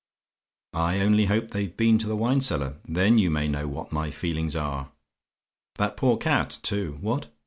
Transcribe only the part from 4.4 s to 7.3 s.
are. That poor cat, too What?